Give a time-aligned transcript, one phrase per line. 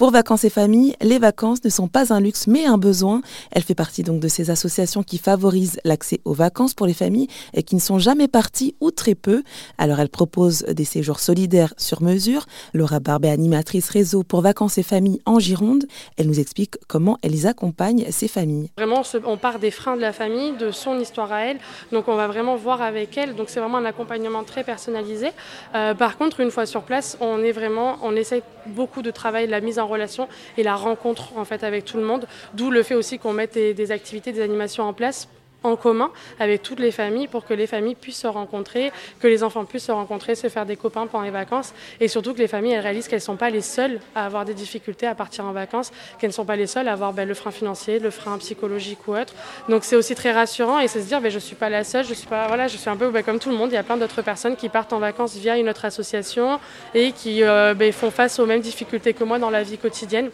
[0.00, 3.20] Pour Vacances et Familles, les vacances ne sont pas un luxe mais un besoin.
[3.52, 7.28] Elle fait partie donc de ces associations qui favorisent l'accès aux vacances pour les familles
[7.52, 9.42] et qui ne sont jamais parties ou très peu.
[9.76, 12.46] Alors elle propose des séjours solidaires sur mesure.
[12.72, 15.84] Laura Barbet, animatrice réseau pour Vacances et Familles en Gironde,
[16.16, 18.70] elle nous explique comment elles accompagnent ces familles.
[18.78, 21.58] Vraiment, on part des freins de la famille, de son histoire à elle.
[21.92, 23.36] Donc on va vraiment voir avec elle.
[23.36, 25.28] Donc c'est vraiment un accompagnement très personnalisé.
[25.74, 29.46] Euh, par contre, une fois sur place, on est vraiment, on essaye beaucoup de travail,
[29.46, 32.26] la mise en relation et la rencontre en fait avec tout le monde.
[32.54, 35.28] D'où le fait aussi qu'on mette des activités, des animations en place
[35.62, 39.42] en commun avec toutes les familles pour que les familles puissent se rencontrer, que les
[39.42, 42.48] enfants puissent se rencontrer, se faire des copains pendant les vacances et surtout que les
[42.48, 45.52] familles réalisent qu'elles ne sont pas les seules à avoir des difficultés à partir en
[45.52, 48.38] vacances, qu'elles ne sont pas les seules à avoir ben, le frein financier, le frein
[48.38, 49.34] psychologique ou autre.
[49.68, 51.84] Donc c'est aussi très rassurant et c'est se dire ben, je ne suis pas la
[51.84, 53.74] seule, je suis, pas, voilà, je suis un peu ben, comme tout le monde, il
[53.74, 56.58] y a plein d'autres personnes qui partent en vacances via une autre association
[56.94, 60.30] et qui euh, font face aux mêmes difficultés que moi dans la vie quotidienne.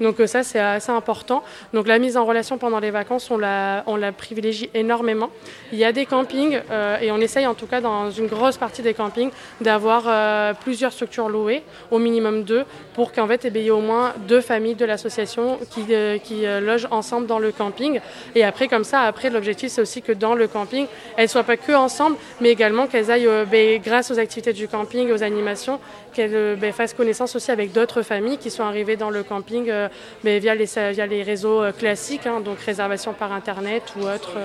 [0.00, 1.42] Donc euh, ça c'est assez important.
[1.72, 5.30] Donc la mise en relation pendant les vacances, on la, on la privilégie énormément.
[5.72, 8.56] Il y a des campings euh, et on essaye en tout cas dans une grosse
[8.56, 13.56] partie des campings d'avoir euh, plusieurs structures louées, au minimum deux, pour qu'en fait il
[13.56, 17.50] y ait au moins deux familles de l'association qui, euh, qui logent ensemble dans le
[17.50, 18.00] camping.
[18.34, 21.42] Et après comme ça, après l'objectif c'est aussi que dans le camping, elles ne soient
[21.42, 25.80] pas que ensemble, mais également qu'elles aillent, ben, grâce aux activités du camping, aux animations,
[26.12, 29.70] qu'elles ben, fassent connaissance aussi avec d'autres familles qui sont arrivées dans le camping
[30.22, 34.36] ben, via, les, via les réseaux classiques, hein, donc réservation par internet ou autre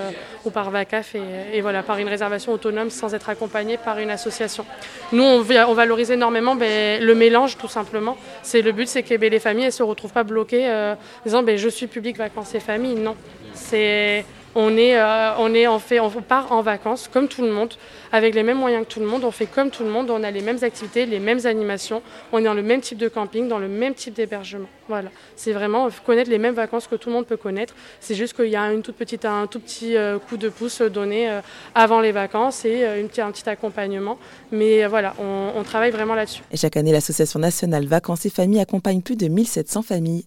[0.46, 1.16] ou par VACAF
[1.54, 4.66] et, voilà, par une réservation autonome sans être accompagné par une association.
[5.12, 8.18] Nous, on, valorise énormément ben, le mélange tout simplement.
[8.44, 11.44] C'est Le but, c'est que les familles ne se retrouvent pas bloquées euh, en disant
[11.44, 12.96] ben, je suis public vacances et famille.
[12.96, 13.16] Non,
[13.54, 17.74] c'est on, est, euh, fait, on part en vacances comme tout le monde,
[18.12, 20.24] avec les mêmes moyens que tout le monde, on fait comme tout le monde, on
[20.24, 23.48] a les mêmes activités, les mêmes animations, on est dans le même type de camping,
[23.48, 24.68] dans le même type d'hébergement.
[24.88, 27.74] Voilà, c'est vraiment connaître les mêmes vacances que tout le monde peut connaître.
[28.00, 30.82] C'est juste qu'il y a une toute petite, un tout petit euh, coup de pouce
[30.82, 31.40] donné euh,
[31.76, 34.18] avant les vacances et une un petit accompagnement.
[34.52, 36.42] Mais voilà, on, travaille vraiment là-dessus.
[36.56, 40.26] Chaque année, l'Association nationale Vacances et Familles accompagne plus de 1700 familles